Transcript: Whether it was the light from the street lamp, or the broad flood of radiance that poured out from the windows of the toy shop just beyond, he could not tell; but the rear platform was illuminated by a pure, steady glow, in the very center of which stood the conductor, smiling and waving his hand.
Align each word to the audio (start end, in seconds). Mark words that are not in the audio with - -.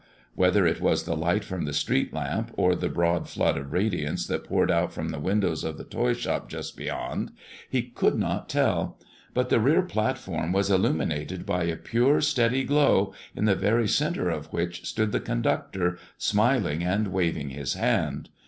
Whether 0.33 0.65
it 0.65 0.81
was 0.81 1.03
the 1.03 1.15
light 1.15 1.43
from 1.43 1.65
the 1.65 1.73
street 1.73 2.11
lamp, 2.11 2.49
or 2.57 2.73
the 2.73 2.89
broad 2.89 3.29
flood 3.29 3.55
of 3.55 3.71
radiance 3.71 4.25
that 4.25 4.45
poured 4.45 4.71
out 4.71 4.91
from 4.91 5.09
the 5.09 5.19
windows 5.19 5.63
of 5.63 5.77
the 5.77 5.83
toy 5.83 6.13
shop 6.15 6.49
just 6.49 6.75
beyond, 6.75 7.33
he 7.69 7.83
could 7.83 8.17
not 8.17 8.49
tell; 8.49 8.97
but 9.35 9.49
the 9.49 9.59
rear 9.59 9.83
platform 9.83 10.51
was 10.53 10.71
illuminated 10.71 11.45
by 11.45 11.65
a 11.65 11.75
pure, 11.77 12.19
steady 12.19 12.63
glow, 12.63 13.13
in 13.35 13.45
the 13.45 13.53
very 13.53 13.87
center 13.87 14.27
of 14.31 14.51
which 14.51 14.87
stood 14.87 15.11
the 15.11 15.19
conductor, 15.19 15.99
smiling 16.17 16.83
and 16.83 17.09
waving 17.09 17.51
his 17.51 17.75
hand. 17.75 18.29